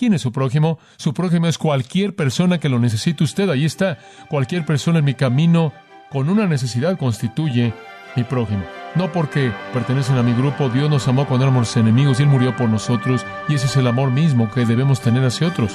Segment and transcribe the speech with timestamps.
[0.00, 0.78] ¿Quién es su prójimo?
[0.96, 3.50] Su prójimo es cualquier persona que lo necesite usted.
[3.50, 3.98] Ahí está.
[4.30, 5.74] Cualquier persona en mi camino
[6.08, 7.74] con una necesidad constituye
[8.16, 8.64] mi prójimo.
[8.94, 12.56] No porque pertenecen a mi grupo, Dios nos amó cuando éramos enemigos y Él murió
[12.56, 15.72] por nosotros y ese es el amor mismo que debemos tener hacia otros.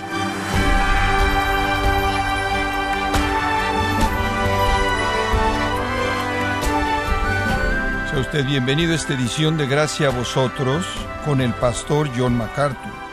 [8.10, 10.84] Sea usted bienvenido a esta edición de Gracia a vosotros
[11.26, 13.05] con el pastor John MacArthur.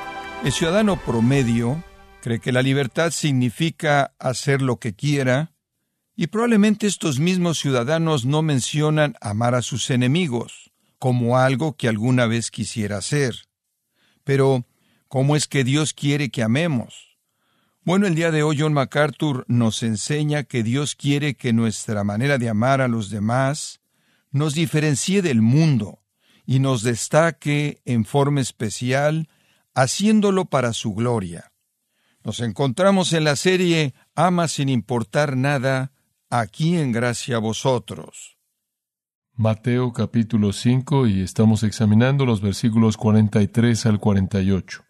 [0.45, 1.85] El ciudadano promedio
[2.21, 5.53] cree que la libertad significa hacer lo que quiera,
[6.17, 12.27] y probablemente estos mismos ciudadanos no mencionan amar a sus enemigos como algo que alguna
[12.27, 13.37] vez quisiera hacer.
[14.25, 14.67] Pero,
[15.07, 17.17] ¿cómo es que Dios quiere que amemos?
[17.85, 22.39] Bueno, el día de hoy John MacArthur nos enseña que Dios quiere que nuestra manera
[22.39, 23.81] de amar a los demás
[24.33, 26.03] nos diferencie del mundo
[26.45, 29.29] y nos destaque en forma especial
[29.75, 31.53] haciéndolo para su gloria.
[32.25, 35.93] Nos encontramos en la serie Ama sin importar nada,
[36.31, 38.39] aquí en gracia a vosotros.
[39.35, 44.85] Mateo capítulo 5 y estamos examinando los versículos 43 al 48.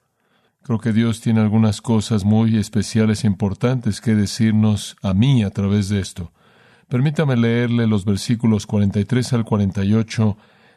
[0.63, 5.51] Creo que Dios tiene algunas cosas muy especiales e importantes que decirnos a mí a
[5.51, 6.33] través de esto.
[6.89, 10.37] Permítame leerle los versículos 43 al 48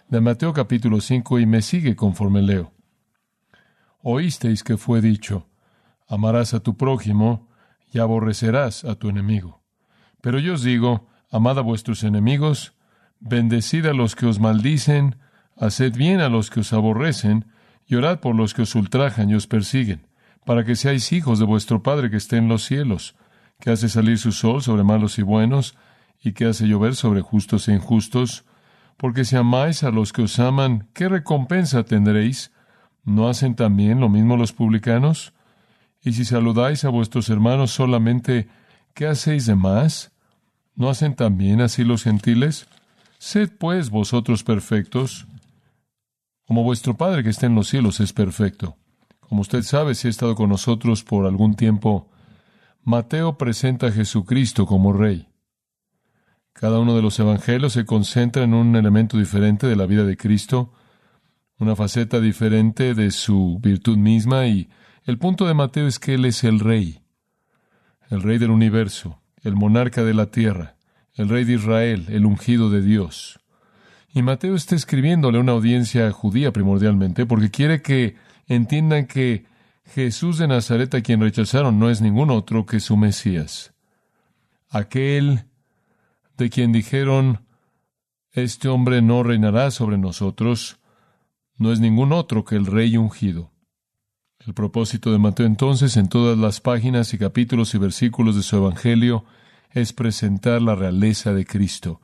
[0.10, 2.75] de Mateo capítulo 5 y me sigue conforme leo.
[4.08, 5.50] Oísteis que fue dicho,
[6.08, 7.50] amarás a tu prójimo
[7.92, 9.64] y aborrecerás a tu enemigo.
[10.22, 12.74] Pero yo os digo, amad a vuestros enemigos,
[13.20, 15.16] bendecid a los que os maldicen,
[15.58, 17.48] haced bien a los que os aborrecen,
[17.88, 20.06] y orad por los que os ultrajan y os persiguen,
[20.46, 23.16] para que seáis hijos de vuestro Padre que esté en los cielos,
[23.60, 25.76] que hace salir su sol sobre malos y buenos,
[26.24, 28.46] y que hace llover sobre justos e injustos,
[28.98, 32.52] porque si amáis a los que os aman, ¿qué recompensa tendréis?
[33.06, 35.34] ¿No hacen también lo mismo los publicanos?
[36.02, 38.50] Y si saludáis a vuestros hermanos solamente,
[38.94, 40.12] ¿qué hacéis de más?
[40.76, 42.68] ¿No hacen también así los gentiles?
[43.18, 45.28] Sed pues vosotros perfectos,
[46.46, 48.78] como vuestro Padre que está en los cielos es perfecto.
[49.20, 52.10] Como usted sabe, si ha estado con nosotros por algún tiempo,
[52.84, 55.28] Mateo presenta a Jesucristo como Rey.
[56.54, 60.18] Cada uno de los evangelios se concentra en un elemento diferente de la vida de
[60.18, 60.72] Cristo,
[61.58, 64.70] una faceta diferente de su virtud misma y
[65.06, 67.02] el punto de Mateo es que Él es el rey,
[68.10, 70.76] el rey del universo, el monarca de la tierra,
[71.14, 73.40] el rey de Israel, el ungido de Dios.
[74.14, 78.16] Y Mateo está escribiéndole a una audiencia judía primordialmente porque quiere que
[78.48, 79.46] entiendan que
[79.86, 83.74] Jesús de Nazaret a quien rechazaron no es ningún otro que su Mesías.
[84.70, 85.46] Aquel
[86.38, 87.46] de quien dijeron,
[88.32, 90.80] este hombre no reinará sobre nosotros,
[91.58, 93.52] no es ningún otro que el Rey ungido.
[94.46, 98.58] El propósito de Mateo entonces en todas las páginas y capítulos y versículos de su
[98.58, 99.26] Evangelio
[99.72, 102.02] es presentar la realeza de Cristo.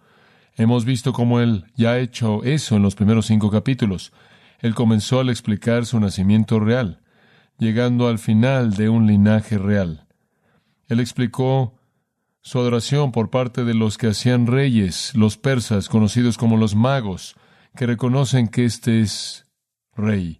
[0.56, 4.12] Hemos visto cómo Él ya ha hecho eso en los primeros cinco capítulos.
[4.60, 7.02] Él comenzó al explicar su nacimiento real,
[7.58, 10.08] llegando al final de un linaje real.
[10.88, 11.76] Él explicó
[12.42, 17.36] su adoración por parte de los que hacían reyes, los persas, conocidos como los magos,
[17.76, 19.48] que reconocen que este es
[19.96, 20.40] rey.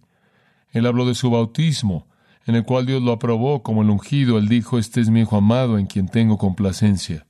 [0.70, 2.08] Él habló de su bautismo,
[2.46, 4.38] en el cual Dios lo aprobó como el ungido.
[4.38, 7.26] Él dijo, este es mi Hijo amado en quien tengo complacencia.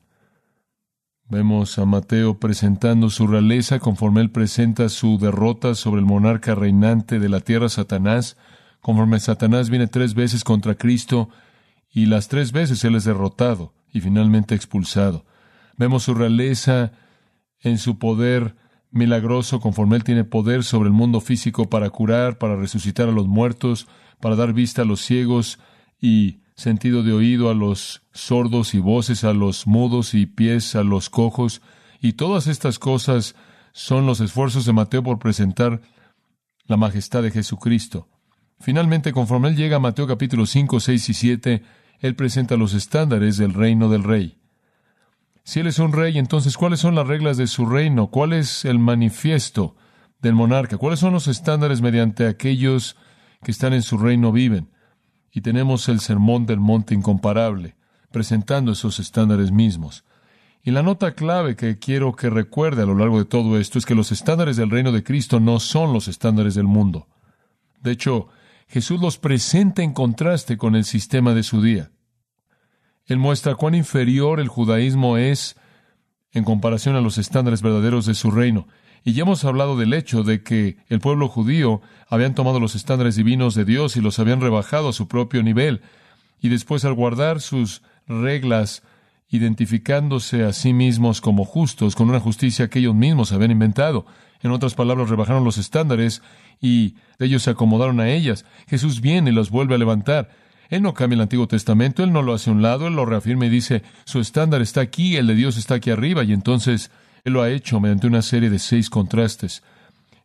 [1.29, 7.19] Vemos a Mateo presentando su realeza conforme él presenta su derrota sobre el monarca reinante
[7.19, 8.37] de la tierra, Satanás,
[8.81, 11.31] conforme Satanás viene tres veces contra Cristo
[11.91, 15.25] y las tres veces él es derrotado y finalmente expulsado.
[15.79, 16.93] Vemos su realeza
[17.61, 18.57] en su poder
[18.93, 23.27] milagroso conforme Él tiene poder sobre el mundo físico para curar, para resucitar a los
[23.27, 23.89] muertos,
[24.21, 25.59] para dar vista a los ciegos
[26.01, 30.85] y sentido de oído a los sordos y voces a los mudos y pies a
[30.85, 31.63] los cojos.
[32.01, 33.35] Y todas estas cosas
[33.73, 35.81] son los esfuerzos de Mateo por presentar
[36.67, 38.09] la majestad de Jesucristo.
[38.61, 41.63] Finalmente, conforme Él llega a Mateo capítulo 5, 6 y 7,
[41.99, 44.42] Él presenta los estándares del reino del Rey.
[45.45, 48.09] Si Él es un rey, entonces, ¿cuáles son las reglas de su reino?
[48.09, 49.75] ¿Cuál es el manifiesto
[50.21, 50.77] del monarca?
[50.77, 52.97] ¿Cuáles son los estándares mediante aquellos
[53.43, 54.71] que están en su reino viven?
[55.33, 57.75] Y tenemos el sermón del monte incomparable,
[58.13, 60.05] presentando esos estándares mismos.
[60.63, 63.87] Y la nota clave que quiero que recuerde a lo largo de todo esto es
[63.87, 67.09] que los estándares del reino de Cristo no son los estándares del mundo.
[67.81, 68.29] De hecho,
[68.69, 71.91] Jesús los presenta en contraste con el sistema de su día.
[73.07, 75.57] Él muestra cuán inferior el judaísmo es
[76.33, 78.67] en comparación a los estándares verdaderos de su reino.
[79.05, 83.17] Y ya hemos hablado del hecho de que el pueblo judío habían tomado los estándares
[83.17, 85.83] divinos de Dios y los habían rebajado a su propio nivel.
[86.41, 88.83] Y después al guardar sus reglas,
[89.29, 94.07] identificándose a sí mismos como justos, con una justicia que ellos mismos habían inventado.
[94.41, 96.23] En otras palabras, rebajaron los estándares
[96.61, 98.45] y ellos se acomodaron a ellas.
[98.69, 100.31] Jesús viene y los vuelve a levantar.
[100.73, 103.05] Él no cambia el Antiguo Testamento, Él no lo hace a un lado, Él lo
[103.05, 106.91] reafirma y dice, su estándar está aquí, el de Dios está aquí arriba, y entonces
[107.25, 109.63] Él lo ha hecho mediante una serie de seis contrastes.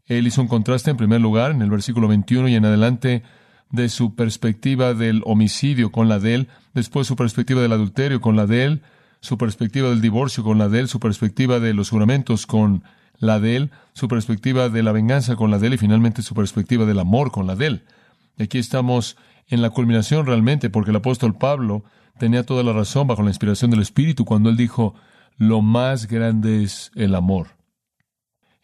[0.06, 3.24] Él hizo un contraste en primer lugar, en el versículo 21 y en adelante,
[3.72, 8.38] de su perspectiva del homicidio con la de Él, después su perspectiva del adulterio con
[8.38, 8.82] la de Él,
[9.20, 12.86] su perspectiva del divorcio con la de Él, su perspectiva de los juramentos con
[13.20, 16.34] la de Él, su perspectiva de la venganza con la de Él y finalmente su
[16.34, 17.84] perspectiva del amor con la de Él.
[18.38, 19.18] Y aquí estamos
[19.48, 21.84] en la culminación realmente, porque el apóstol Pablo
[22.18, 24.96] tenía toda la razón bajo la inspiración del Espíritu cuando él dijo,
[25.38, 27.58] lo más grande es el amor.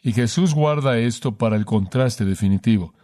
[0.00, 2.94] Y Jesús guarda esto para el contraste definitivo.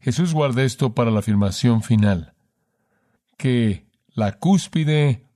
[0.00, 2.34] Jesús guarda esto para la afirmación final,
[3.38, 5.26] que la cúspide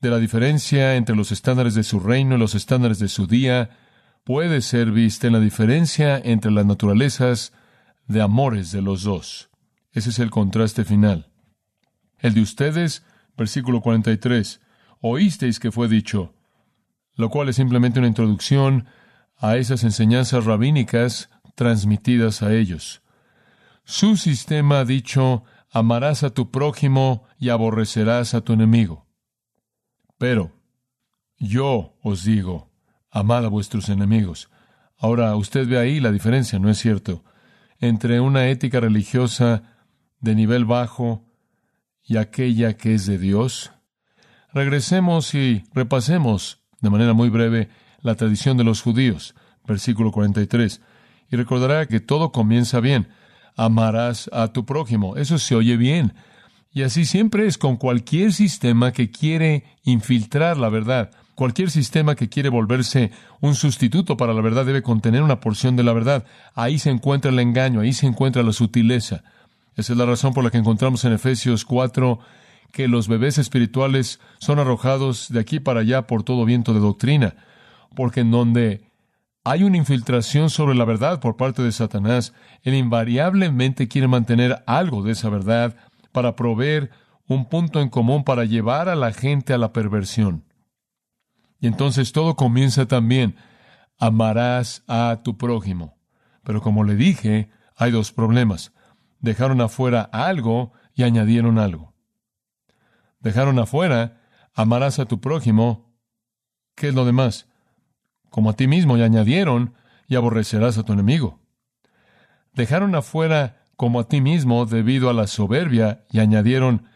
[0.00, 3.70] de la diferencia entre los estándares de su reino y los estándares de su día
[4.24, 7.52] puede ser vista en la diferencia entre las naturalezas
[8.06, 9.50] de amores de los dos.
[9.92, 11.29] Ese es el contraste final.
[12.20, 13.04] El de ustedes,
[13.36, 14.60] versículo 43,
[15.00, 16.34] oísteis que fue dicho,
[17.14, 18.86] lo cual es simplemente una introducción
[19.36, 23.02] a esas enseñanzas rabínicas transmitidas a ellos.
[23.84, 29.06] Su sistema ha dicho, amarás a tu prójimo y aborrecerás a tu enemigo.
[30.18, 30.52] Pero
[31.38, 32.70] yo os digo,
[33.10, 34.50] amad a vuestros enemigos.
[34.98, 37.24] Ahora, usted ve ahí la diferencia, ¿no es cierto?
[37.78, 39.62] Entre una ética religiosa
[40.20, 41.29] de nivel bajo
[42.10, 43.70] y aquella que es de Dios?
[44.52, 47.68] Regresemos y repasemos de manera muy breve
[48.02, 50.80] la tradición de los judíos, versículo 43.
[51.30, 53.06] Y recordará que todo comienza bien.
[53.56, 55.16] Amarás a tu prójimo.
[55.16, 56.14] Eso se oye bien.
[56.72, 61.12] Y así siempre es con cualquier sistema que quiere infiltrar la verdad.
[61.36, 65.84] Cualquier sistema que quiere volverse un sustituto para la verdad debe contener una porción de
[65.84, 66.24] la verdad.
[66.56, 69.22] Ahí se encuentra el engaño, ahí se encuentra la sutileza.
[69.76, 72.18] Esa es la razón por la que encontramos en Efesios 4
[72.72, 77.34] que los bebés espirituales son arrojados de aquí para allá por todo viento de doctrina,
[77.94, 78.90] porque en donde
[79.44, 85.02] hay una infiltración sobre la verdad por parte de Satanás, él invariablemente quiere mantener algo
[85.02, 85.76] de esa verdad
[86.12, 86.90] para proveer
[87.26, 90.44] un punto en común para llevar a la gente a la perversión.
[91.60, 93.36] Y entonces todo comienza también,
[93.98, 95.96] amarás a tu prójimo.
[96.42, 98.72] Pero como le dije, hay dos problemas
[99.20, 101.94] dejaron afuera algo y añadieron algo.
[103.20, 104.20] Dejaron afuera,
[104.54, 105.94] amarás a tu prójimo.
[106.74, 107.48] ¿Qué es lo demás?
[108.30, 109.74] Como a ti mismo y añadieron,
[110.08, 111.38] y aborrecerás a tu enemigo.
[112.52, 116.88] Dejaron afuera como a ti mismo debido a la soberbia y añadieron,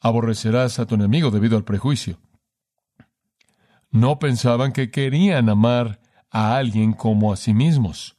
[0.00, 2.18] aborrecerás a tu enemigo debido al prejuicio.
[3.90, 6.00] No pensaban que querían amar
[6.30, 8.16] a alguien como a sí mismos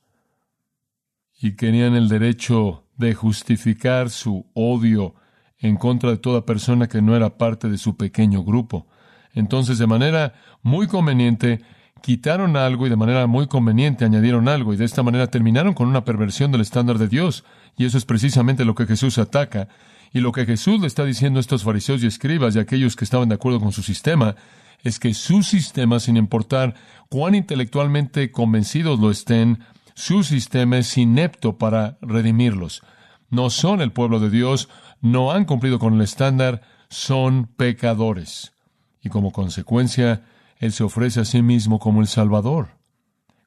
[1.42, 5.16] y querían el derecho de justificar su odio
[5.60, 8.88] en contra de toda persona que no era parte de su pequeño grupo.
[9.34, 11.62] Entonces, de manera muy conveniente,
[12.02, 15.88] quitaron algo y de manera muy conveniente añadieron algo y de esta manera terminaron con
[15.88, 17.46] una perversión del estándar de Dios.
[17.78, 19.70] Y eso es precisamente lo que Jesús ataca.
[20.12, 23.06] Y lo que Jesús le está diciendo a estos fariseos y escribas y aquellos que
[23.06, 24.36] estaban de acuerdo con su sistema
[24.84, 26.76] es que su sistema, sin importar
[27.10, 29.60] cuán intelectualmente convencidos lo estén,
[29.94, 32.84] su sistema es inepto para redimirlos.
[33.30, 34.70] No son el pueblo de Dios,
[35.02, 38.54] no han cumplido con el estándar, son pecadores.
[39.02, 40.24] Y como consecuencia,
[40.58, 42.70] Él se ofrece a sí mismo como el Salvador,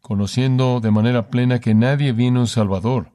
[0.03, 3.13] conociendo de manera plena que nadie viene un Salvador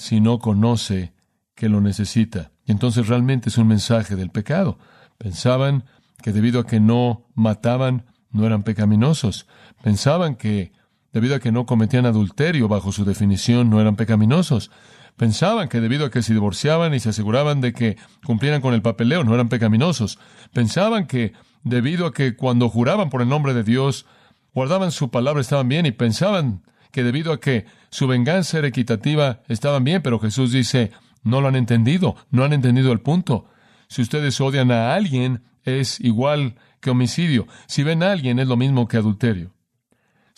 [0.00, 1.12] si no conoce
[1.54, 2.52] que lo necesita.
[2.64, 4.78] Y entonces realmente es un mensaje del pecado.
[5.18, 5.84] Pensaban
[6.22, 9.46] que debido a que no mataban, no eran pecaminosos.
[9.82, 10.72] Pensaban que
[11.12, 14.70] debido a que no cometían adulterio bajo su definición, no eran pecaminosos.
[15.16, 18.82] Pensaban que debido a que se divorciaban y se aseguraban de que cumplieran con el
[18.82, 20.18] papeleo, no eran pecaminosos.
[20.52, 24.06] Pensaban que debido a que cuando juraban por el nombre de Dios,
[24.54, 29.40] guardaban su palabra, estaban bien, y pensaban que debido a que su venganza era equitativa,
[29.48, 30.90] estaban bien, pero Jesús dice,
[31.22, 33.46] no lo han entendido, no han entendido el punto.
[33.88, 37.46] Si ustedes odian a alguien, es igual que homicidio.
[37.66, 39.52] Si ven a alguien, es lo mismo que adulterio.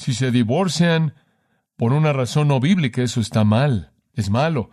[0.03, 1.15] Si se divorcian
[1.77, 4.71] por una razón no bíblica, eso está mal, es malo.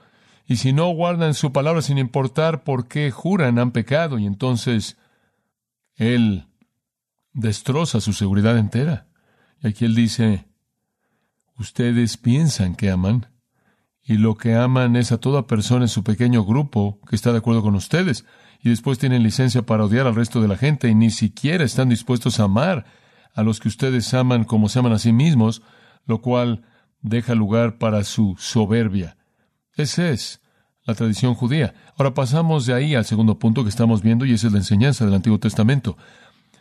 [0.47, 4.17] Y si no guardan su palabra sin importar por qué juran, han pecado.
[4.17, 4.97] Y entonces
[5.93, 6.47] Él
[7.31, 9.05] destroza su seguridad entera.
[9.61, 10.47] Y aquí Él dice,
[11.59, 13.27] ustedes piensan que aman,
[14.01, 17.37] y lo que aman es a toda persona en su pequeño grupo que está de
[17.37, 18.25] acuerdo con ustedes,
[18.63, 21.89] y después tienen licencia para odiar al resto de la gente y ni siquiera están
[21.89, 22.87] dispuestos a amar
[23.39, 25.61] a los que ustedes aman como se aman a sí mismos,
[26.05, 26.65] lo cual
[27.01, 29.15] deja lugar para su soberbia.
[29.75, 30.41] Esa es
[30.83, 31.73] la tradición judía.
[31.97, 35.05] Ahora pasamos de ahí al segundo punto que estamos viendo y esa es la enseñanza
[35.05, 35.97] del Antiguo Testamento.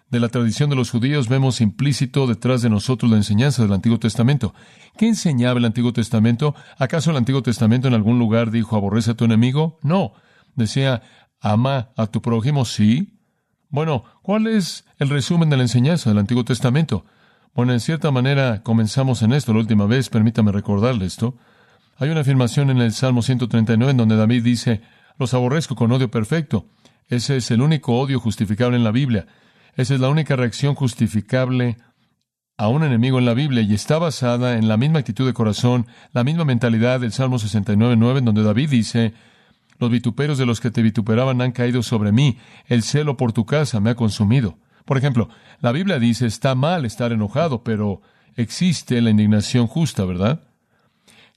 [0.09, 3.99] De la tradición de los judíos vemos implícito detrás de nosotros la enseñanza del Antiguo
[3.99, 4.55] Testamento.
[4.97, 6.55] ¿Qué enseñaba el Antiguo Testamento?
[6.79, 9.81] ¿Acaso el Antiguo Testamento en algún lugar dijo aborrece a tu enemigo?
[9.83, 10.13] No.
[10.55, 11.03] Decía
[11.41, 13.18] ama a tu prójimo, sí.
[13.71, 17.05] Bueno, ¿cuál es el resumen de la enseñanza del Antiguo Testamento?
[17.55, 21.37] Bueno, en cierta manera comenzamos en esto la última vez, permítame recordarle esto.
[21.99, 24.81] Hay una afirmación en el Salmo 139 en donde David dice,
[25.19, 26.67] los aborrezco con odio perfecto.
[27.09, 29.27] Ese es el único odio justificable en la Biblia.
[29.77, 31.77] Esa es la única reacción justificable
[32.57, 35.87] a un enemigo en la Biblia y está basada en la misma actitud de corazón,
[36.13, 39.15] la misma mentalidad del Salmo 69.9 en donde David dice,
[39.79, 43.47] los vituperios de los que te vituperaban han caído sobre mí, el celo por tu
[43.47, 44.59] casa me ha consumido.
[44.85, 45.29] Por ejemplo,
[45.61, 48.01] la Biblia dice, está mal estar enojado, pero
[48.37, 50.43] existe la indignación justa, ¿verdad?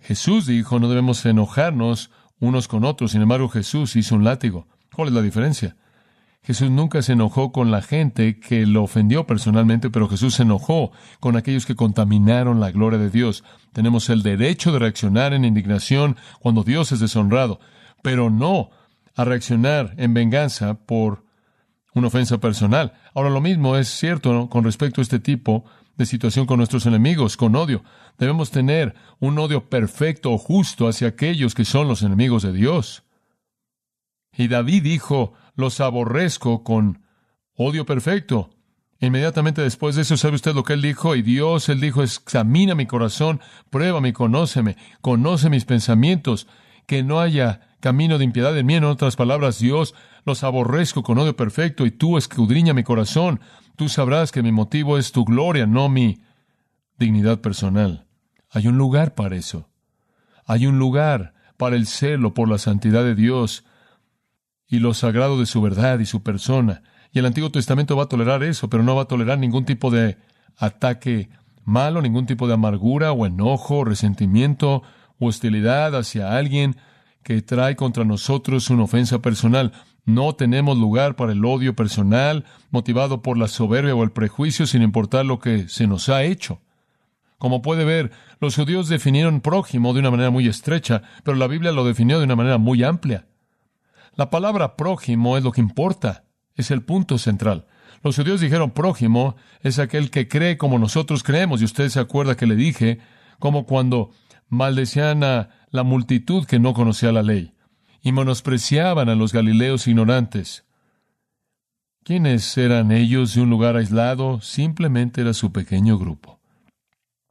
[0.01, 3.11] Jesús dijo, no debemos enojarnos unos con otros.
[3.11, 4.67] Sin embargo, Jesús hizo un látigo.
[4.93, 5.75] ¿Cuál es la diferencia?
[6.43, 10.91] Jesús nunca se enojó con la gente que lo ofendió personalmente, pero Jesús se enojó
[11.19, 13.43] con aquellos que contaminaron la gloria de Dios.
[13.73, 17.59] Tenemos el derecho de reaccionar en indignación cuando Dios es deshonrado,
[18.01, 18.69] pero no
[19.15, 21.25] a reaccionar en venganza por
[21.93, 22.93] una ofensa personal.
[23.13, 25.65] Ahora lo mismo es cierto con respecto a este tipo
[25.97, 27.83] de situación con nuestros enemigos, con odio.
[28.17, 33.03] Debemos tener un odio perfecto o justo hacia aquellos que son los enemigos de Dios.
[34.35, 37.03] Y David dijo, los aborrezco con
[37.55, 38.51] odio perfecto.
[38.99, 41.15] Inmediatamente después de eso, ¿sabe usted lo que él dijo?
[41.15, 46.47] Y Dios, él dijo, examina mi corazón, pruébame, conóceme, conoce mis pensamientos,
[46.85, 48.75] que no haya camino de impiedad en mí.
[48.75, 49.93] En otras palabras, Dios,
[50.25, 53.41] los aborrezco con odio perfecto y tú escudriña mi corazón.
[53.75, 56.21] Tú sabrás que mi motivo es tu gloria, no mi
[56.97, 58.05] dignidad personal.
[58.49, 59.67] Hay un lugar para eso.
[60.45, 63.65] Hay un lugar para el celo por la santidad de Dios
[64.67, 66.83] y lo sagrado de su verdad y su persona.
[67.11, 69.91] Y el Antiguo Testamento va a tolerar eso, pero no va a tolerar ningún tipo
[69.91, 70.17] de
[70.57, 71.29] ataque
[71.63, 74.83] malo, ningún tipo de amargura o enojo, resentimiento
[75.19, 76.77] o hostilidad hacia alguien
[77.23, 79.71] que trae contra nosotros una ofensa personal.
[80.05, 84.81] No tenemos lugar para el odio personal motivado por la soberbia o el prejuicio sin
[84.81, 86.61] importar lo que se nos ha hecho.
[87.37, 91.71] Como puede ver, los judíos definieron prójimo de una manera muy estrecha, pero la Biblia
[91.71, 93.25] lo definió de una manera muy amplia.
[94.15, 96.25] La palabra prójimo es lo que importa,
[96.55, 97.65] es el punto central.
[98.03, 102.35] Los judíos dijeron prójimo es aquel que cree como nosotros creemos, y usted se acuerda
[102.35, 102.99] que le dije,
[103.39, 104.11] como cuando
[104.51, 107.55] maldecían a la multitud que no conocía la ley
[108.03, 110.65] y menospreciaban a los galileos ignorantes.
[112.03, 114.41] ¿Quiénes eran ellos de un lugar aislado?
[114.41, 116.39] Simplemente era su pequeño grupo.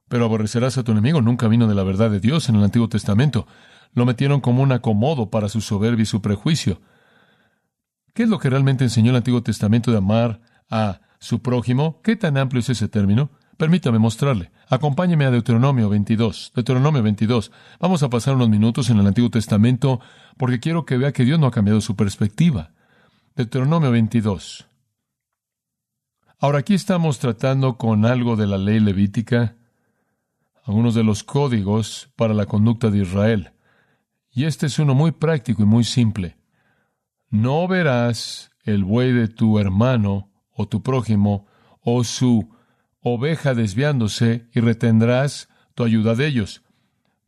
[0.08, 2.88] Pero aborrecerás a tu enemigo nunca vino de la verdad de Dios en el Antiguo
[2.88, 3.46] Testamento.
[3.92, 6.80] Lo metieron como un acomodo para su soberbia y su prejuicio.
[8.14, 12.00] ¿Qué es lo que realmente enseñó el Antiguo Testamento de amar a su prójimo?
[12.02, 13.30] ¿Qué tan amplio es ese término?
[13.58, 14.50] Permítame mostrarle.
[14.70, 16.52] Acompáñeme a Deuteronomio 22.
[16.54, 17.50] Deuteronomio 22.
[17.80, 20.00] Vamos a pasar unos minutos en el Antiguo Testamento
[20.36, 22.70] porque quiero que vea que Dios no ha cambiado su perspectiva.
[23.34, 24.68] Deuteronomio 22.
[26.38, 29.56] Ahora aquí estamos tratando con algo de la ley levítica,
[30.62, 33.50] algunos de los códigos para la conducta de Israel.
[34.30, 36.36] Y este es uno muy práctico y muy simple.
[37.28, 41.48] No verás el buey de tu hermano o tu prójimo
[41.82, 42.59] o su
[43.02, 46.62] oveja desviándose y retendrás tu ayuda de ellos.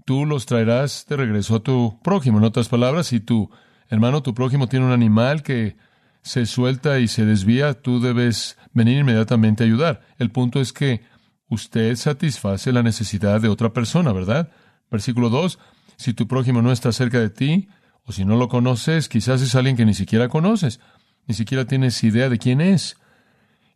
[0.05, 2.39] Tú los traerás de regreso a tu prójimo.
[2.39, 3.51] En otras palabras, si tu
[3.89, 5.77] hermano, tu prójimo tiene un animal que
[6.23, 10.03] se suelta y se desvía, tú debes venir inmediatamente a ayudar.
[10.19, 11.03] El punto es que
[11.49, 14.51] usted satisface la necesidad de otra persona, ¿verdad?
[14.91, 15.59] Versículo 2,
[15.97, 17.69] si tu prójimo no está cerca de ti,
[18.05, 20.81] o si no lo conoces, quizás es alguien que ni siquiera conoces,
[21.27, 22.97] ni siquiera tienes idea de quién es.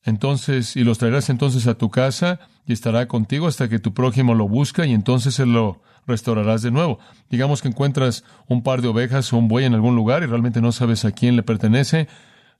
[0.06, 4.34] Entonces, y los traerás entonces a tu casa y estará contigo hasta que tu prójimo
[4.34, 7.00] lo busca y entonces se lo restaurarás de nuevo.
[7.28, 10.60] Digamos que encuentras un par de ovejas o un buey en algún lugar y realmente
[10.60, 12.06] no sabes a quién le pertenece.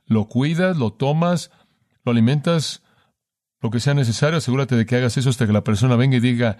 [0.06, 1.52] Lo cuidas, lo tomas,
[2.04, 2.82] lo alimentas,
[3.60, 4.38] lo que sea necesario.
[4.38, 6.58] Asegúrate de que hagas eso hasta que la persona venga y diga,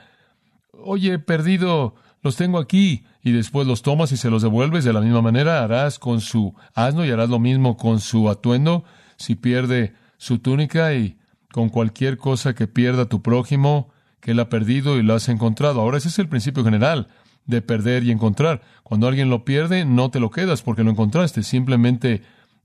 [0.72, 3.04] oye, perdido, los tengo aquí.
[3.24, 4.84] Y después los tomas y se los devuelves.
[4.84, 8.84] De la misma manera harás con su asno y harás lo mismo con su atuendo.
[9.16, 11.18] Si pierde su túnica y
[11.52, 15.80] con cualquier cosa que pierda tu prójimo, que él ha perdido y lo has encontrado.
[15.80, 17.08] Ahora ese es el principio general
[17.46, 18.62] de perder y encontrar.
[18.82, 22.22] Cuando alguien lo pierde, no te lo quedas porque lo encontraste, simplemente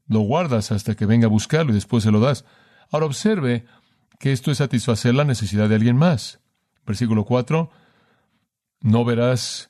[0.07, 2.45] lo guardas hasta que venga a buscarlo y después se lo das.
[2.91, 3.65] Ahora observe
[4.19, 6.39] que esto es satisfacer la necesidad de alguien más.
[6.85, 7.69] Versículo 4,
[8.81, 9.69] no verás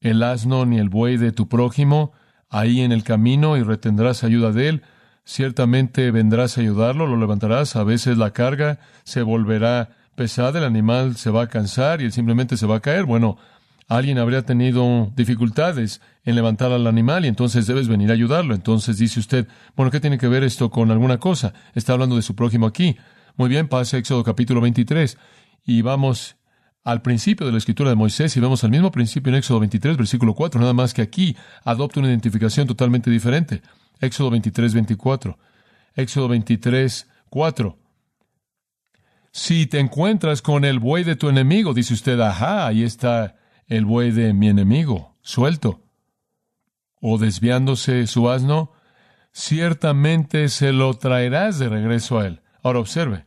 [0.00, 2.12] el asno ni el buey de tu prójimo
[2.48, 4.82] ahí en el camino y retendrás ayuda de él.
[5.28, 11.16] Ciertamente vendrás a ayudarlo, lo levantarás, a veces la carga se volverá pesada, el animal
[11.16, 13.06] se va a cansar y él simplemente se va a caer.
[13.06, 13.36] Bueno,
[13.88, 18.54] alguien habría tenido dificultades en levantar al animal y entonces debes venir a ayudarlo.
[18.54, 21.52] Entonces dice usted, bueno, ¿qué tiene que ver esto con alguna cosa?
[21.74, 22.96] Está hablando de su prójimo aquí.
[23.36, 25.18] Muy bien, pasa Éxodo capítulo 23
[25.64, 26.36] y vamos
[26.84, 29.96] al principio de la escritura de Moisés y vemos al mismo principio en Éxodo 23,
[29.96, 33.60] versículo 4, nada más que aquí adopta una identificación totalmente diferente.
[34.00, 35.38] Éxodo 23, 24.
[35.94, 37.78] Éxodo 23, 4.
[39.32, 43.36] Si te encuentras con el buey de tu enemigo, dice usted, ajá, ahí está
[43.66, 45.82] el buey de mi enemigo, suelto,
[47.00, 48.72] o desviándose su asno,
[49.32, 52.40] ciertamente se lo traerás de regreso a él.
[52.62, 53.26] Ahora observe,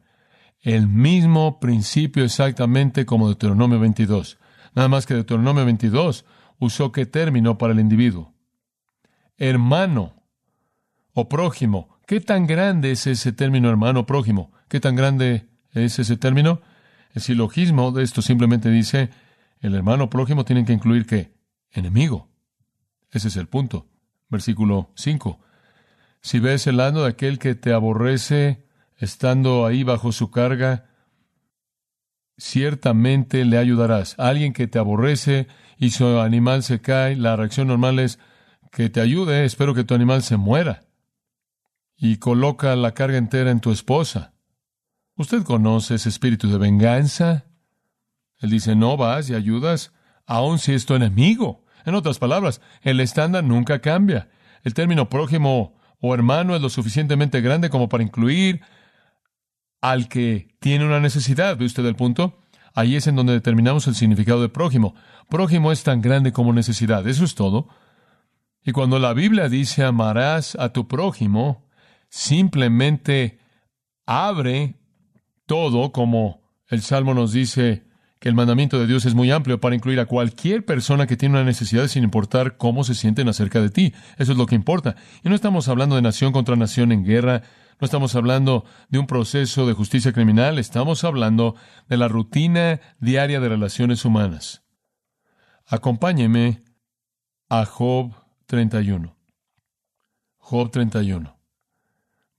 [0.62, 4.40] el mismo principio exactamente como Deuteronomio 22.
[4.74, 6.26] Nada más que Deuteronomio 22
[6.58, 8.34] usó qué término para el individuo.
[9.38, 10.19] Hermano
[11.14, 12.00] o prójimo.
[12.06, 14.52] ¿Qué tan grande es ese término hermano prójimo?
[14.68, 16.62] ¿Qué tan grande es ese término?
[17.14, 19.10] El silogismo de esto simplemente dice
[19.62, 21.34] el hermano prójimo tiene que incluir qué?
[21.72, 22.30] Enemigo.
[23.12, 23.88] Ese es el punto.
[24.30, 25.40] Versículo 5.
[26.22, 28.66] Si ves el ano de aquel que te aborrece
[28.98, 30.90] estando ahí bajo su carga,
[32.38, 34.16] ciertamente le ayudarás.
[34.18, 35.48] alguien que te aborrece
[35.78, 38.20] y su animal se cae, la reacción normal es
[38.72, 40.84] que te ayude, espero que tu animal se muera.
[42.00, 44.34] Y coloca la carga entera en tu esposa.
[45.16, 47.46] ¿Usted conoce ese espíritu de venganza?
[48.38, 49.92] Él dice, no vas y ayudas,
[50.26, 51.66] aun si es tu enemigo.
[51.86, 54.30] En otras palabras, el estándar nunca cambia.
[54.64, 58.62] El término prójimo o hermano es lo suficientemente grande como para incluir
[59.82, 61.58] al que tiene una necesidad.
[61.58, 62.40] ¿Ve usted el punto?
[62.74, 64.96] Ahí es en donde determinamos el significado de prójimo.
[65.30, 67.06] Prójimo es tan grande como necesidad.
[67.08, 67.68] Eso es todo.
[68.64, 71.69] Y cuando la Biblia dice amarás a tu prójimo,
[72.10, 73.40] simplemente
[74.06, 74.76] abre
[75.46, 79.76] todo como el Salmo nos dice que el mandamiento de Dios es muy amplio para
[79.76, 83.70] incluir a cualquier persona que tiene una necesidad sin importar cómo se sienten acerca de
[83.70, 83.94] ti.
[84.18, 84.96] Eso es lo que importa.
[85.24, 87.44] Y no estamos hablando de nación contra nación en guerra,
[87.80, 91.56] no estamos hablando de un proceso de justicia criminal, estamos hablando
[91.88, 94.64] de la rutina diaria de relaciones humanas.
[95.66, 96.62] Acompáñeme
[97.48, 98.14] a Job
[98.48, 99.16] 31.
[100.38, 101.39] Job 31,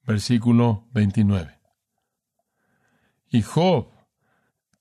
[0.04, 1.58] versículo 29.
[3.30, 3.88] Y Job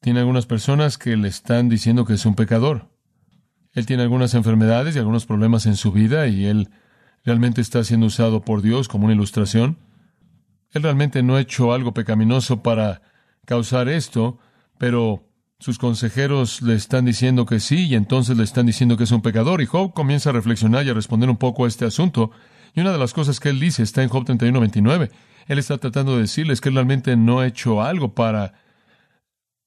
[0.01, 2.89] tiene algunas personas que le están diciendo que es un pecador.
[3.73, 6.69] Él tiene algunas enfermedades y algunos problemas en su vida y él
[7.23, 9.77] realmente está siendo usado por Dios como una ilustración.
[10.71, 13.01] Él realmente no ha hecho algo pecaminoso para
[13.45, 14.39] causar esto,
[14.77, 15.29] pero
[15.60, 19.21] sus consejeros le están diciendo que sí y entonces le están diciendo que es un
[19.21, 19.62] pecador.
[19.62, 22.32] Y Job comienza a reflexionar y a responder un poco a este asunto.
[22.73, 25.12] Y una de las cosas que él dice está en Job 31, 29.
[25.47, 28.53] Él está tratando de decirles que él realmente no ha hecho algo para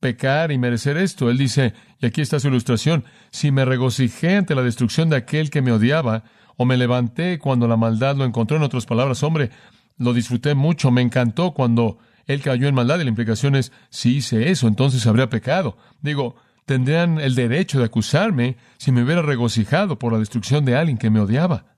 [0.03, 1.31] pecar y merecer esto.
[1.31, 5.51] Él dice, y aquí está su ilustración, si me regocijé ante la destrucción de aquel
[5.51, 6.25] que me odiaba,
[6.57, 9.51] o me levanté cuando la maldad lo encontró, en otras palabras, hombre,
[9.99, 14.17] lo disfruté mucho, me encantó cuando él cayó en maldad, y la implicación es, si
[14.17, 15.77] hice eso, entonces habría pecado.
[16.01, 16.37] Digo,
[16.67, 21.11] tendrían el derecho de acusarme si me hubiera regocijado por la destrucción de alguien que
[21.11, 21.72] me odiaba.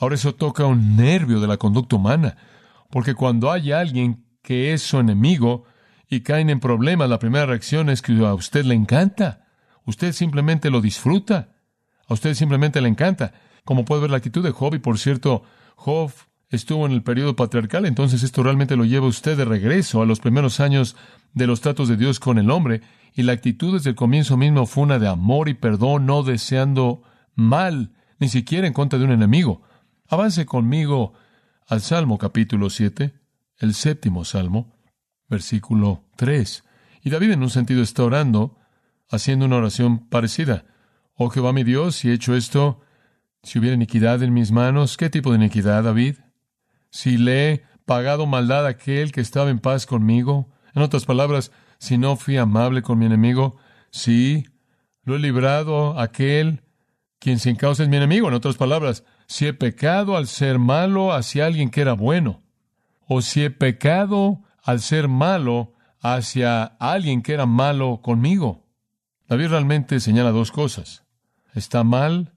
[0.00, 2.36] Ahora eso toca un nervio de la conducta humana,
[2.90, 5.64] porque cuando hay alguien que es su enemigo,
[6.10, 9.46] y caen en problemas, la primera reacción es que a usted le encanta.
[9.86, 11.50] Usted simplemente lo disfruta.
[12.08, 13.32] A usted simplemente le encanta.
[13.64, 15.44] Como puede ver la actitud de Job, y por cierto,
[15.76, 16.10] Job
[16.48, 20.18] estuvo en el periodo patriarcal, entonces esto realmente lo lleva usted de regreso a los
[20.18, 20.96] primeros años
[21.32, 22.80] de los tratos de Dios con el hombre,
[23.14, 27.02] y la actitud desde el comienzo mismo fue una de amor y perdón, no deseando
[27.36, 29.62] mal, ni siquiera en contra de un enemigo.
[30.12, 31.12] Avance conmigo
[31.68, 33.14] al Salmo capítulo 7,
[33.58, 34.74] el séptimo Salmo
[35.28, 36.64] versículo 3.
[37.04, 38.58] Y David en un sentido está orando,
[39.08, 40.64] haciendo una oración parecida.
[41.14, 42.80] Oh Jehová mi Dios, si he hecho esto,
[43.44, 46.16] si hubiera iniquidad en mis manos, ¿qué tipo de iniquidad, David?
[46.90, 51.52] Si le he pagado maldad a aquel que estaba en paz conmigo, en otras palabras,
[51.78, 53.58] si no fui amable con mi enemigo,
[53.92, 54.44] si
[55.04, 56.64] lo he librado a aquel
[57.20, 61.12] quien sin causa es mi enemigo, en otras palabras, si he pecado al ser malo
[61.12, 62.42] hacia alguien que era bueno,
[63.06, 68.66] o si he pecado al ser malo hacia alguien que era malo conmigo.
[69.28, 71.04] David realmente señala dos cosas.
[71.54, 72.32] Está mal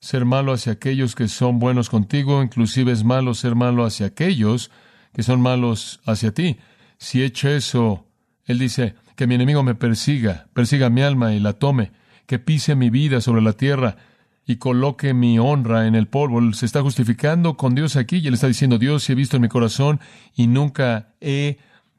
[0.00, 4.70] ser malo hacia aquellos que son buenos contigo, inclusive es malo ser malo hacia aquellos
[5.14, 6.58] que son malos hacia ti.
[6.98, 8.06] Si he hecho eso,
[8.44, 11.92] él dice, que mi enemigo me persiga, persiga mi alma y la tome,
[12.26, 13.96] que pise mi vida sobre la tierra
[14.46, 16.38] y coloque mi honra en el polvo.
[16.38, 19.36] Él se está justificando con Dios aquí y él está diciendo, Dios, si he visto
[19.36, 20.00] en mi corazón
[20.34, 21.58] y nunca he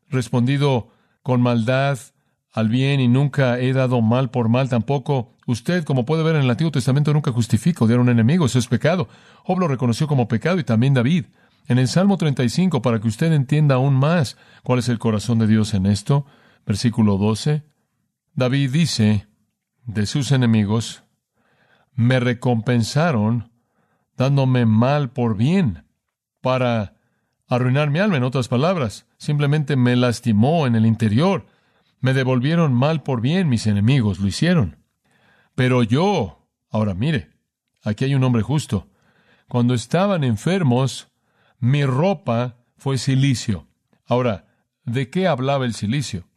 [0.10, 0.90] respondido
[1.24, 1.98] con maldad
[2.54, 5.34] al bien y nunca he dado mal por mal tampoco.
[5.48, 8.60] Usted, como puede ver en el Antiguo Testamento, nunca justifica odiar a un enemigo, eso
[8.60, 9.08] es pecado.
[9.44, 11.26] Job lo reconoció como pecado y también David.
[11.68, 15.48] En el Salmo 35, para que usted entienda aún más cuál es el corazón de
[15.48, 16.26] Dios en esto,
[16.66, 17.64] versículo 12,
[18.34, 19.28] David dice
[19.86, 21.04] de sus enemigos,
[22.02, 23.52] me recompensaron
[24.18, 25.86] dándome mal por bien,
[26.42, 26.96] para
[27.48, 31.46] arruinar mi alma, en otras palabras, simplemente me lastimó en el interior,
[32.00, 34.78] me devolvieron mal por bien, mis enemigos lo hicieron.
[35.56, 37.30] Pero yo, ahora mire,
[37.84, 38.90] aquí hay un hombre justo,
[39.48, 41.10] cuando estaban enfermos,
[41.60, 43.68] mi ropa fue silicio.
[44.06, 44.48] Ahora,
[44.86, 46.28] ¿de qué hablaba el silicio?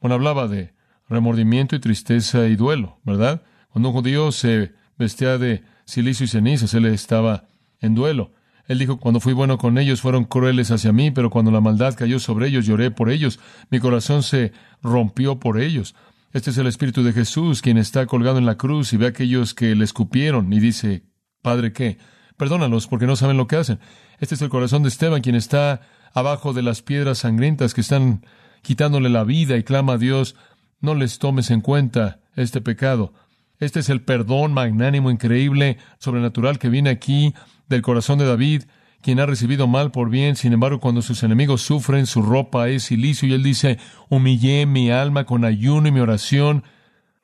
[0.00, 0.74] Bueno, hablaba de
[1.08, 3.42] remordimiento y tristeza y duelo, ¿verdad?
[3.70, 7.48] Cuando un judío se vestía de silicio y cenizas, él estaba
[7.80, 8.32] en duelo.
[8.68, 11.94] Él dijo, cuando fui bueno con ellos fueron crueles hacia mí, pero cuando la maldad
[11.96, 15.96] cayó sobre ellos lloré por ellos, mi corazón se rompió por ellos.
[16.32, 19.08] Este es el Espíritu de Jesús, quien está colgado en la cruz y ve a
[19.08, 21.02] aquellos que le escupieron y dice,
[21.42, 21.98] Padre, ¿qué?
[22.36, 23.80] Perdónalos porque no saben lo que hacen.
[24.20, 25.80] Este es el corazón de Esteban, quien está
[26.14, 28.24] abajo de las piedras sangrientas que están
[28.62, 30.36] quitándole la vida y clama a Dios,
[30.80, 33.12] no les tomes en cuenta este pecado.
[33.60, 37.34] Este es el perdón magnánimo, increíble, sobrenatural que viene aquí
[37.68, 38.64] del corazón de David,
[39.02, 40.34] quien ha recibido mal por bien.
[40.34, 44.90] Sin embargo, cuando sus enemigos sufren, su ropa es silicio y él dice, humillé mi
[44.90, 46.64] alma con ayuno y mi oración,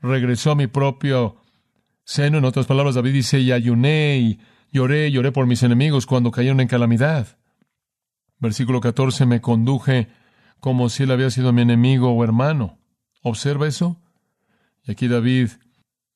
[0.01, 1.37] regresó a mi propio
[2.05, 2.37] seno.
[2.37, 6.61] En otras palabras, David dice, y ayuné y lloré, lloré por mis enemigos cuando cayeron
[6.61, 7.39] en calamidad.
[8.39, 10.09] Versículo 14, me conduje
[10.61, 12.79] como si él había sido mi enemigo o hermano.
[13.23, 14.03] ¿Observa eso?
[14.85, 15.51] Y aquí David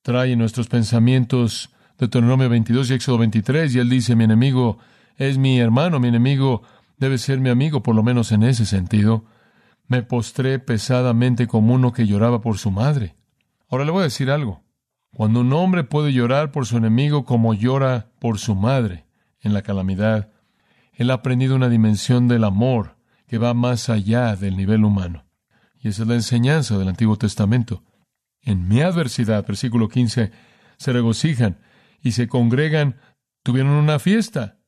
[0.02, 4.78] trae nuestros pensamientos Deuteronomio 22 y Éxodo 23, y él dice, mi enemigo
[5.16, 6.62] es mi hermano, mi enemigo
[6.96, 9.24] debe ser mi amigo, por lo menos en ese sentido.
[9.86, 13.16] Me postré pesadamente como uno que lloraba por su madre.
[13.68, 14.62] Ahora le voy a decir algo.
[15.12, 19.06] Cuando un hombre puede llorar por su enemigo como llora por su madre
[19.40, 20.30] en la calamidad,
[20.92, 25.26] él ha aprendido una dimensión del amor que va más allá del nivel humano.
[25.80, 27.82] Y esa es la enseñanza del Antiguo Testamento.
[28.42, 30.30] En mi adversidad, versículo 15,
[30.78, 31.58] se regocijan
[32.02, 32.96] y se congregan,
[33.42, 34.58] tuvieron una fiesta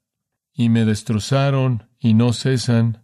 [0.52, 3.02] y me destrozaron y no cesan.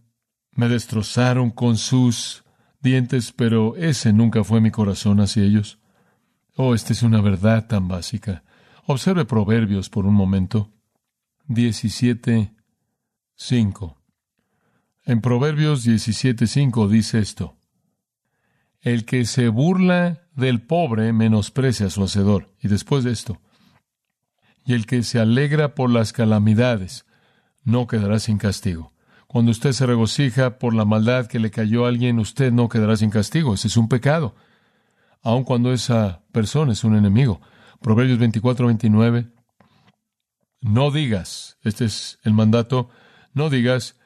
[0.52, 2.44] Me destrozaron con sus
[2.81, 5.78] dientes, pero ese nunca fue mi corazón hacia ellos.
[6.57, 8.42] Oh, esta es una verdad tan básica.
[8.87, 10.72] Observe Proverbios por un momento.
[11.46, 12.52] 17,
[13.37, 14.02] 5.
[15.04, 17.58] En Proverbios 17:5 dice esto:
[18.88, 22.55] El que se burla del pobre menosprecia a su hacedor.
[22.62, 23.38] Y después de esto,
[24.64, 27.05] y el que se alegra por las calamidades
[27.64, 28.92] no quedará sin castigo.
[29.27, 32.96] Cuando usted se regocija por la maldad que le cayó a alguien, usted no quedará
[32.96, 33.53] sin castigo.
[33.53, 34.35] Ese es un pecado.
[35.22, 37.42] Aun cuando esa persona es un enemigo.
[37.83, 39.29] Proverbios 24, 29.
[40.62, 42.88] No digas, este es el mandato,
[43.35, 43.96] no digas,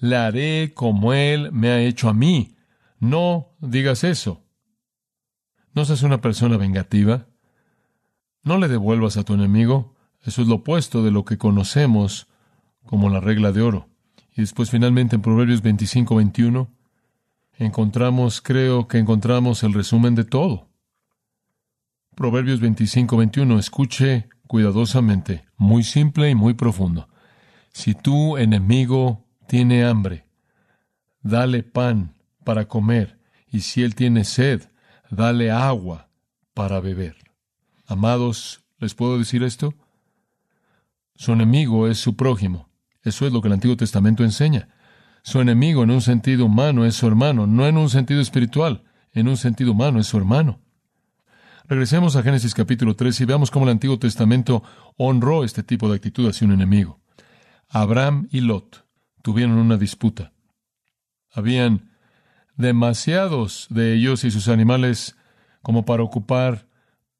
[0.00, 2.53] la haré como Él me ha hecho a mí.
[3.04, 4.42] No digas eso.
[5.74, 7.26] No seas una persona vengativa.
[8.42, 9.94] No le devuelvas a tu enemigo.
[10.22, 12.28] Eso es lo opuesto de lo que conocemos
[12.86, 13.90] como la regla de oro.
[14.34, 16.70] Y después finalmente en Proverbios 25, 21,
[17.58, 20.70] encontramos, creo que encontramos el resumen de todo.
[22.14, 27.10] Proverbios 25, 21, escuche cuidadosamente, muy simple y muy profundo.
[27.70, 30.24] Si tu enemigo tiene hambre,
[31.20, 32.13] dale pan
[32.44, 33.18] para comer,
[33.50, 34.62] y si él tiene sed,
[35.10, 36.08] dale agua
[36.54, 37.16] para beber.
[37.86, 39.74] Amados, ¿les puedo decir esto?
[41.16, 42.68] Su enemigo es su prójimo.
[43.02, 44.68] Eso es lo que el Antiguo Testamento enseña.
[45.22, 49.28] Su enemigo en un sentido humano es su hermano, no en un sentido espiritual, en
[49.28, 50.60] un sentido humano es su hermano.
[51.66, 54.62] Regresemos a Génesis capítulo 3 y veamos cómo el Antiguo Testamento
[54.96, 57.00] honró este tipo de actitud hacia un enemigo.
[57.70, 58.84] Abraham y Lot
[59.22, 60.32] tuvieron una disputa.
[61.32, 61.93] Habían
[62.56, 65.16] demasiados de ellos y sus animales
[65.62, 66.66] como para ocupar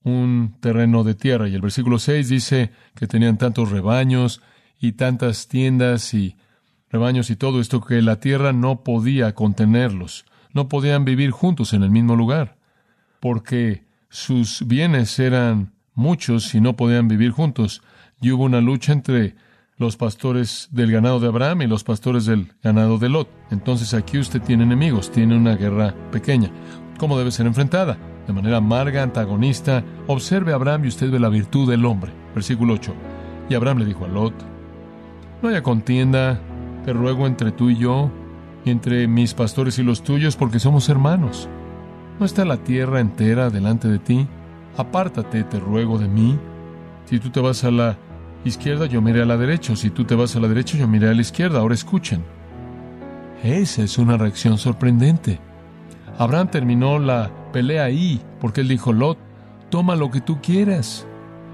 [0.03, 1.49] un terreno de tierra.
[1.49, 4.43] Y el versículo 6 dice que tenían tantos rebaños
[4.79, 6.37] y tantas tiendas y
[6.91, 10.27] rebaños y todo esto que la tierra no podía contenerlos.
[10.53, 12.57] no podían vivir juntos en el mismo lugar,
[13.19, 17.83] porque sus bienes eran muchos y no podían vivir juntos.
[18.21, 19.35] Y hubo una lucha entre
[19.77, 23.29] los pastores del ganado de Abraham y los pastores del ganado de Lot.
[23.51, 26.51] Entonces aquí usted tiene enemigos, tiene una guerra pequeña.
[26.99, 27.99] ¿Cómo debe ser enfrentada?
[28.27, 29.85] De manera amarga, antagonista.
[30.07, 32.13] Observe a Abraham y usted ve la virtud del hombre.
[32.35, 32.95] Versículo 8.
[33.49, 34.35] Y Abraham le dijo a Lot,
[35.43, 36.41] no haya contienda,
[36.85, 38.11] te ruego entre tú y yo,
[38.65, 41.49] y entre mis pastores y los tuyos, porque somos hermanos.
[42.19, 44.27] ¿No está la tierra entera delante de ti?
[44.77, 46.39] Apártate, te ruego de mí.
[47.05, 47.99] Si tú te vas a la
[48.49, 49.77] izquierda, yo miré a la derecha.
[49.77, 51.61] Si tú te vas a la derecha, yo miré a la izquierda.
[51.61, 52.23] Ahora escuchen.
[53.43, 55.39] Esa es una reacción sorprendente.
[56.19, 59.19] Abraham terminó la pelea ahí, porque él dijo, Lot,
[59.71, 61.07] toma lo que tú quieras.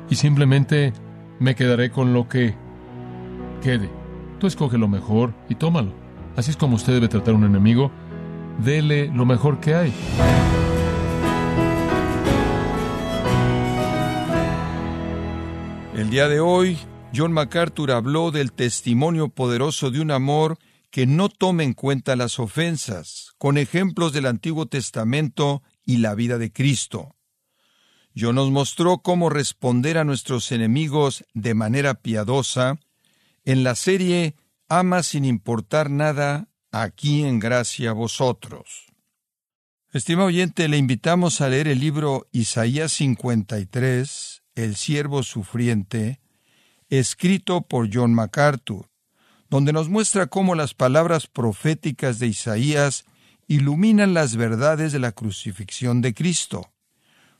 [0.09, 0.93] Y simplemente
[1.39, 2.55] me quedaré con lo que
[3.63, 3.89] quede.
[4.39, 5.93] Tú escoge lo mejor y tómalo.
[6.37, 7.91] Así es como usted debe tratar a un enemigo.
[8.59, 9.93] Dele lo mejor que hay.
[15.95, 16.79] El día de hoy,
[17.15, 20.59] John MacArthur habló del testimonio poderoso de un amor
[20.91, 26.39] que no toma en cuenta las ofensas, con ejemplos del Antiguo Testamento y la vida
[26.39, 27.17] de Cristo.
[28.17, 32.79] John nos mostró cómo responder a nuestros enemigos de manera piadosa
[33.45, 34.37] en la serie
[34.69, 38.87] Ama sin importar nada, aquí en gracia vosotros.
[39.93, 46.21] Estimado oyente, le invitamos a leer el libro Isaías 53, El siervo sufriente,
[46.91, 48.91] escrito por John MacArthur,
[49.49, 53.05] donde nos muestra cómo las palabras proféticas de Isaías
[53.49, 56.71] iluminan las verdades de la crucifixión de Cristo.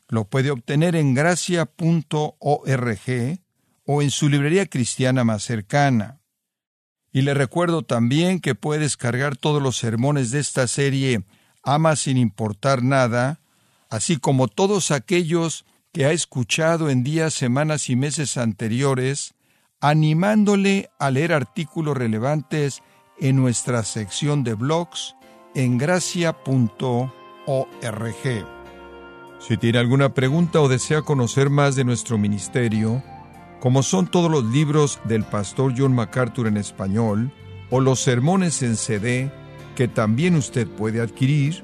[0.07, 1.69] Lo puede obtener en gracia.org
[3.85, 6.21] o en su librería cristiana más cercana.
[7.13, 11.23] Y le recuerdo también que puede descargar todos los sermones de esta serie
[11.63, 13.39] Ama sin importar nada,
[13.89, 19.33] así como todos aquellos que ha escuchado en días, semanas y meses anteriores,
[19.81, 22.81] animándole a leer artículos relevantes
[23.19, 25.15] en nuestra sección de blogs
[25.53, 27.11] en gracia.org.
[29.39, 33.03] Si tiene alguna pregunta o desea conocer más de nuestro ministerio,
[33.59, 37.33] como son todos los libros del pastor John MacArthur en español
[37.69, 39.31] o los sermones en CD
[39.75, 41.63] que también usted puede adquirir,